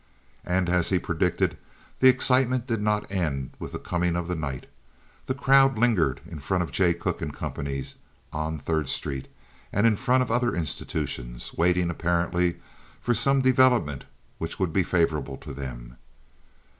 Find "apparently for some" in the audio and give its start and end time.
11.91-13.41